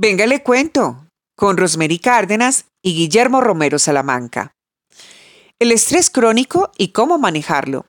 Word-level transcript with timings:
Venga, 0.00 0.28
le 0.28 0.44
cuento, 0.44 1.08
con 1.36 1.56
Rosemary 1.56 1.98
Cárdenas 1.98 2.66
y 2.84 2.94
Guillermo 2.94 3.40
Romero 3.40 3.80
Salamanca. 3.80 4.52
El 5.58 5.72
estrés 5.72 6.08
crónico 6.08 6.70
y 6.78 6.92
cómo 6.92 7.18
manejarlo. 7.18 7.84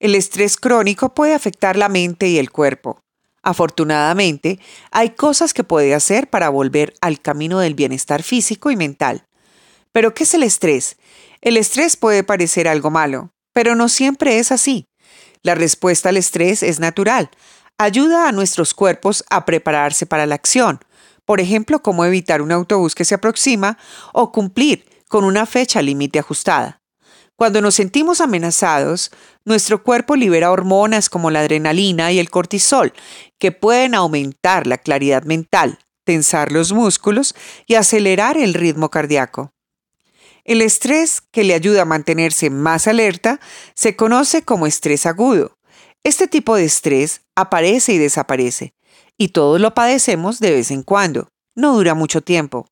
El 0.00 0.16
estrés 0.16 0.58
crónico 0.58 1.14
puede 1.14 1.32
afectar 1.32 1.78
la 1.78 1.88
mente 1.88 2.28
y 2.28 2.36
el 2.36 2.50
cuerpo. 2.50 3.00
Afortunadamente, 3.42 4.58
hay 4.90 5.12
cosas 5.12 5.54
que 5.54 5.64
puede 5.64 5.94
hacer 5.94 6.28
para 6.28 6.50
volver 6.50 6.92
al 7.00 7.22
camino 7.22 7.58
del 7.58 7.72
bienestar 7.72 8.22
físico 8.22 8.70
y 8.70 8.76
mental. 8.76 9.24
Pero, 9.92 10.12
¿qué 10.12 10.24
es 10.24 10.34
el 10.34 10.42
estrés? 10.42 10.98
El 11.40 11.56
estrés 11.56 11.96
puede 11.96 12.22
parecer 12.22 12.68
algo 12.68 12.90
malo, 12.90 13.30
pero 13.54 13.74
no 13.74 13.88
siempre 13.88 14.40
es 14.40 14.52
así. 14.52 14.88
La 15.42 15.54
respuesta 15.54 16.10
al 16.10 16.18
estrés 16.18 16.62
es 16.62 16.80
natural. 16.80 17.30
Ayuda 17.78 18.28
a 18.28 18.32
nuestros 18.32 18.74
cuerpos 18.74 19.24
a 19.30 19.46
prepararse 19.46 20.04
para 20.04 20.26
la 20.26 20.34
acción. 20.34 20.80
Por 21.30 21.40
ejemplo, 21.40 21.80
cómo 21.80 22.04
evitar 22.04 22.42
un 22.42 22.50
autobús 22.50 22.96
que 22.96 23.04
se 23.04 23.14
aproxima 23.14 23.78
o 24.12 24.32
cumplir 24.32 24.84
con 25.06 25.22
una 25.22 25.46
fecha 25.46 25.80
límite 25.80 26.18
ajustada. 26.18 26.82
Cuando 27.36 27.60
nos 27.60 27.76
sentimos 27.76 28.20
amenazados, 28.20 29.12
nuestro 29.44 29.84
cuerpo 29.84 30.16
libera 30.16 30.50
hormonas 30.50 31.08
como 31.08 31.30
la 31.30 31.38
adrenalina 31.38 32.10
y 32.10 32.18
el 32.18 32.30
cortisol, 32.30 32.92
que 33.38 33.52
pueden 33.52 33.94
aumentar 33.94 34.66
la 34.66 34.78
claridad 34.78 35.22
mental, 35.22 35.78
tensar 36.02 36.50
los 36.50 36.72
músculos 36.72 37.36
y 37.64 37.76
acelerar 37.76 38.36
el 38.36 38.52
ritmo 38.52 38.90
cardíaco. 38.90 39.52
El 40.42 40.60
estrés 40.60 41.20
que 41.20 41.44
le 41.44 41.54
ayuda 41.54 41.82
a 41.82 41.84
mantenerse 41.84 42.50
más 42.50 42.88
alerta 42.88 43.38
se 43.76 43.94
conoce 43.94 44.42
como 44.42 44.66
estrés 44.66 45.06
agudo. 45.06 45.58
Este 46.02 46.26
tipo 46.26 46.56
de 46.56 46.64
estrés 46.64 47.20
aparece 47.36 47.92
y 47.92 47.98
desaparece, 47.98 48.74
y 49.18 49.28
todos 49.28 49.60
lo 49.60 49.74
padecemos 49.74 50.40
de 50.40 50.52
vez 50.52 50.70
en 50.70 50.82
cuando. 50.82 51.28
No 51.56 51.74
dura 51.74 51.94
mucho 51.94 52.20
tiempo. 52.20 52.66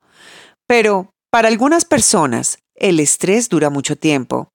Pero 0.67 1.11
para 1.31 1.49
algunas 1.49 1.85
personas, 1.85 2.59
el 2.75 3.01
estrés 3.01 3.49
dura 3.49 3.71
mucho 3.71 3.97
tiempo. 3.97 4.49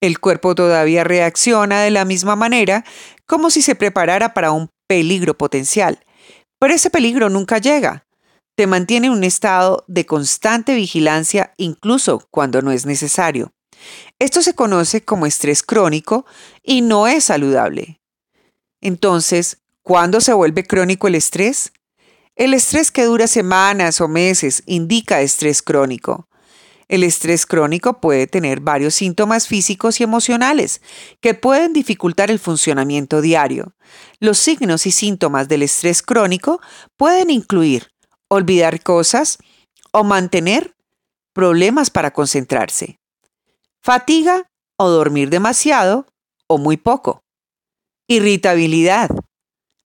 El 0.00 0.18
cuerpo 0.18 0.54
todavía 0.54 1.04
reacciona 1.04 1.80
de 1.80 1.90
la 1.90 2.04
misma 2.04 2.36
manera 2.36 2.84
como 3.26 3.50
si 3.50 3.62
se 3.62 3.74
preparara 3.74 4.34
para 4.34 4.52
un 4.52 4.68
peligro 4.88 5.36
potencial, 5.38 6.00
pero 6.58 6.74
ese 6.74 6.90
peligro 6.90 7.30
nunca 7.30 7.58
llega 7.58 8.04
te 8.56 8.66
mantiene 8.66 9.08
en 9.08 9.12
un 9.12 9.24
estado 9.24 9.84
de 9.88 10.06
constante 10.06 10.74
vigilancia 10.74 11.52
incluso 11.56 12.26
cuando 12.30 12.62
no 12.62 12.70
es 12.70 12.86
necesario. 12.86 13.52
Esto 14.18 14.42
se 14.42 14.54
conoce 14.54 15.04
como 15.04 15.26
estrés 15.26 15.62
crónico 15.62 16.24
y 16.62 16.80
no 16.80 17.08
es 17.08 17.24
saludable. 17.24 18.00
Entonces, 18.80 19.58
¿cuándo 19.84 20.20
se 20.20 20.32
vuelve 20.32 20.64
crónico 20.64 21.06
el 21.06 21.14
estrés? 21.14 21.72
El 22.34 22.54
estrés 22.54 22.90
que 22.90 23.04
dura 23.04 23.28
semanas 23.28 24.00
o 24.00 24.08
meses 24.08 24.64
indica 24.66 25.20
estrés 25.20 25.62
crónico. 25.62 26.28
El 26.88 27.04
estrés 27.04 27.46
crónico 27.46 28.00
puede 28.00 28.26
tener 28.26 28.60
varios 28.60 28.94
síntomas 28.94 29.46
físicos 29.46 30.00
y 30.00 30.04
emocionales 30.04 30.82
que 31.20 31.34
pueden 31.34 31.72
dificultar 31.72 32.30
el 32.30 32.38
funcionamiento 32.38 33.20
diario. 33.20 33.74
Los 34.18 34.38
signos 34.38 34.86
y 34.86 34.90
síntomas 34.90 35.48
del 35.48 35.62
estrés 35.62 36.02
crónico 36.02 36.60
pueden 36.96 37.30
incluir 37.30 37.92
olvidar 38.28 38.82
cosas 38.82 39.38
o 39.92 40.02
mantener 40.02 40.74
problemas 41.32 41.90
para 41.90 42.12
concentrarse, 42.12 42.98
fatiga 43.80 44.50
o 44.76 44.88
dormir 44.88 45.30
demasiado 45.30 46.06
o 46.46 46.58
muy 46.58 46.76
poco, 46.76 47.22
irritabilidad, 48.08 49.10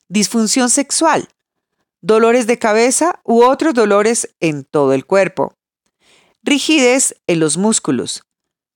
disfunción 0.10 0.70
sexual, 0.70 1.30
dolores 2.02 2.48
de 2.48 2.60
cabeza 2.60 3.22
u 3.24 3.44
otros 3.44 3.74
dolores 3.74 4.36
en 4.40 4.66
todo 4.66 4.94
el 4.94 5.06
cuerpo, 5.06 5.54
rigidez 6.44 7.16
en 7.28 7.40
los 7.40 7.58
músculos, 7.58 8.24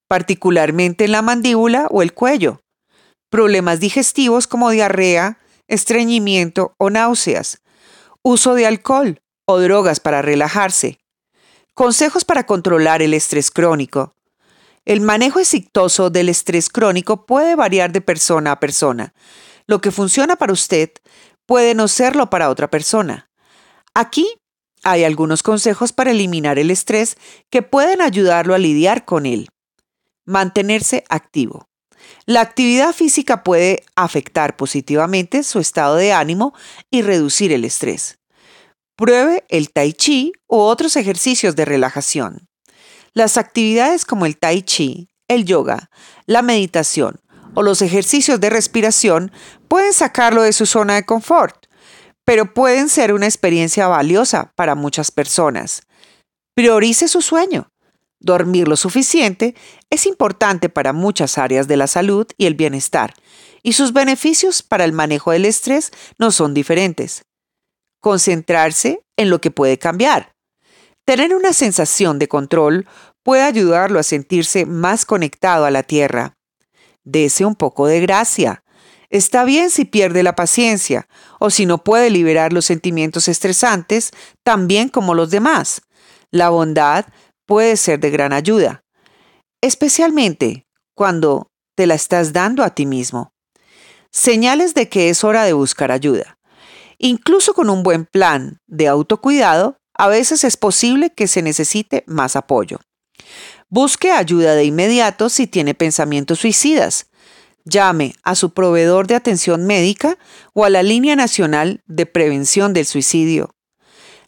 particularmente 0.07 1.05
en 1.05 1.11
la 1.11 1.21
mandíbula 1.21 1.87
o 1.89 2.01
el 2.01 2.13
cuello, 2.13 2.61
problemas 3.29 3.79
digestivos 3.79 4.47
como 4.47 4.69
diarrea, 4.69 5.39
estreñimiento 5.67 6.75
o 6.77 6.89
náuseas, 6.89 7.61
uso 8.21 8.53
de 8.53 8.67
alcohol, 8.67 9.19
o 9.45 9.59
drogas 9.59 9.99
para 9.99 10.21
relajarse. 10.21 10.99
Consejos 11.73 12.23
para 12.25 12.45
controlar 12.45 13.01
el 13.01 13.13
estrés 13.13 13.51
crónico. 13.51 14.15
El 14.85 15.01
manejo 15.01 15.39
exitoso 15.39 16.09
del 16.09 16.29
estrés 16.29 16.69
crónico 16.69 17.25
puede 17.25 17.55
variar 17.55 17.91
de 17.91 18.01
persona 18.01 18.51
a 18.51 18.59
persona. 18.59 19.13
Lo 19.67 19.81
que 19.81 19.91
funciona 19.91 20.35
para 20.35 20.53
usted 20.53 20.91
puede 21.45 21.75
no 21.75 21.87
serlo 21.87 22.29
para 22.29 22.49
otra 22.49 22.69
persona. 22.69 23.29
Aquí 23.93 24.27
hay 24.83 25.03
algunos 25.03 25.43
consejos 25.43 25.93
para 25.93 26.11
eliminar 26.11 26.59
el 26.59 26.71
estrés 26.71 27.15
que 27.49 27.61
pueden 27.61 28.01
ayudarlo 28.01 28.53
a 28.53 28.57
lidiar 28.57 29.05
con 29.05 29.25
él. 29.25 29.49
Mantenerse 30.25 31.03
activo. 31.09 31.69
La 32.25 32.41
actividad 32.41 32.93
física 32.93 33.43
puede 33.43 33.83
afectar 33.95 34.57
positivamente 34.57 35.43
su 35.43 35.59
estado 35.59 35.95
de 35.95 36.13
ánimo 36.13 36.53
y 36.89 37.01
reducir 37.01 37.51
el 37.51 37.65
estrés. 37.65 38.19
Pruebe 38.95 39.45
el 39.49 39.71
tai 39.71 39.93
chi 39.93 40.33
u 40.47 40.57
otros 40.57 40.95
ejercicios 40.95 41.55
de 41.55 41.65
relajación. 41.65 42.47
Las 43.13 43.37
actividades 43.37 44.05
como 44.05 44.25
el 44.25 44.37
tai 44.37 44.61
chi, 44.63 45.09
el 45.27 45.45
yoga, 45.45 45.89
la 46.25 46.41
meditación 46.41 47.19
o 47.55 47.61
los 47.61 47.81
ejercicios 47.81 48.39
de 48.39 48.49
respiración 48.49 49.31
pueden 49.67 49.93
sacarlo 49.93 50.41
de 50.41 50.53
su 50.53 50.65
zona 50.65 50.95
de 50.95 51.05
confort, 51.05 51.67
pero 52.25 52.53
pueden 52.53 52.89
ser 52.89 53.13
una 53.13 53.25
experiencia 53.25 53.87
valiosa 53.87 54.53
para 54.55 54.75
muchas 54.75 55.11
personas. 55.11 55.83
Priorice 56.55 57.07
su 57.07 57.21
sueño. 57.21 57.69
Dormir 58.19 58.67
lo 58.67 58.77
suficiente 58.77 59.55
es 59.89 60.05
importante 60.05 60.69
para 60.69 60.93
muchas 60.93 61.37
áreas 61.37 61.67
de 61.67 61.77
la 61.77 61.87
salud 61.87 62.25
y 62.37 62.45
el 62.45 62.55
bienestar, 62.55 63.13
y 63.61 63.73
sus 63.73 63.91
beneficios 63.91 64.63
para 64.63 64.85
el 64.85 64.93
manejo 64.93 65.31
del 65.31 65.45
estrés 65.45 65.91
no 66.17 66.31
son 66.31 66.53
diferentes 66.53 67.23
concentrarse 68.03 69.01
en 69.15 69.29
lo 69.29 69.39
que 69.39 69.49
puede 69.49 69.79
cambiar. 69.79 70.33
Tener 71.05 71.33
una 71.33 71.53
sensación 71.53 72.19
de 72.19 72.27
control 72.27 72.85
puede 73.23 73.43
ayudarlo 73.43 73.97
a 73.97 74.03
sentirse 74.03 74.65
más 74.65 75.05
conectado 75.05 75.63
a 75.63 75.71
la 75.71 75.83
tierra. 75.83 76.33
Dese 77.03 77.45
un 77.45 77.55
poco 77.55 77.87
de 77.87 77.99
gracia. 77.99 78.63
Está 79.09 79.43
bien 79.43 79.69
si 79.69 79.85
pierde 79.85 80.23
la 80.23 80.35
paciencia 80.35 81.07
o 81.39 81.49
si 81.49 81.65
no 81.65 81.83
puede 81.83 82.09
liberar 82.09 82.53
los 82.53 82.65
sentimientos 82.65 83.27
estresantes 83.27 84.11
tan 84.43 84.67
bien 84.67 84.89
como 84.89 85.13
los 85.13 85.29
demás. 85.29 85.81
La 86.31 86.49
bondad 86.49 87.05
puede 87.45 87.77
ser 87.77 87.99
de 87.99 88.09
gran 88.09 88.33
ayuda, 88.33 88.83
especialmente 89.61 90.65
cuando 90.95 91.51
te 91.75 91.85
la 91.85 91.93
estás 91.93 92.33
dando 92.33 92.63
a 92.63 92.71
ti 92.71 92.85
mismo. 92.85 93.33
Señales 94.11 94.73
de 94.73 94.89
que 94.89 95.09
es 95.09 95.23
hora 95.23 95.43
de 95.43 95.53
buscar 95.53 95.91
ayuda. 95.91 96.37
Incluso 96.97 97.53
con 97.53 97.69
un 97.69 97.83
buen 97.83 98.05
plan 98.05 98.59
de 98.67 98.87
autocuidado, 98.87 99.77
a 99.95 100.07
veces 100.07 100.43
es 100.43 100.57
posible 100.57 101.11
que 101.11 101.27
se 101.27 101.41
necesite 101.41 102.03
más 102.07 102.35
apoyo. 102.35 102.79
Busque 103.73 104.11
ayuda 104.11 104.53
de 104.53 104.65
inmediato 104.65 105.29
si 105.29 105.47
tiene 105.47 105.73
pensamientos 105.73 106.37
suicidas. 106.37 107.07
Llame 107.65 108.13
a 108.21 108.35
su 108.35 108.53
proveedor 108.53 109.07
de 109.07 109.15
atención 109.15 109.65
médica 109.65 110.19
o 110.53 110.63
a 110.63 110.69
la 110.69 110.83
Línea 110.83 111.15
Nacional 111.15 111.81
de 111.87 112.05
Prevención 112.05 112.73
del 112.73 112.85
Suicidio. 112.85 113.55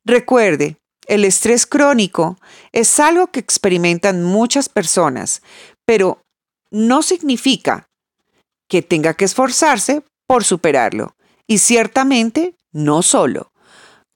Recuerde, 0.04 0.78
el 1.06 1.26
estrés 1.26 1.68
crónico 1.68 2.40
es 2.72 3.00
algo 3.00 3.28
que 3.28 3.40
experimentan 3.40 4.24
muchas 4.24 4.68
personas, 4.68 5.44
pero 5.86 6.24
no 6.72 7.04
significa 7.04 7.88
que 8.68 8.82
tenga 8.82 9.14
que 9.14 9.26
esforzarse 9.26 10.02
por 10.26 10.44
superarlo 10.44 11.16
y 11.46 11.60
ciertamente 11.60 12.56
no 12.72 13.04
solo. 13.04 13.52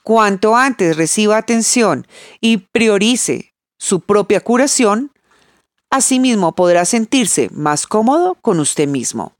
Cuanto 0.04 0.56
antes 0.56 0.98
reciba 0.98 1.38
atención 1.38 2.08
y 2.42 2.58
priorice 2.58 3.54
su 3.78 4.00
propia 4.02 4.40
curación, 4.40 5.12
asimismo 5.90 6.54
podrá 6.54 6.86
sentirse 6.86 7.50
más 7.52 7.88
cómodo 7.88 8.36
con 8.42 8.60
usted 8.60 8.88
mismo. 8.88 9.39